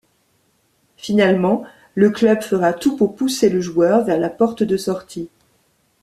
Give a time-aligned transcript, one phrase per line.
[0.97, 1.63] Finalement
[1.93, 5.29] le club fera tout pour pousser le joueur vers la porte de sortie.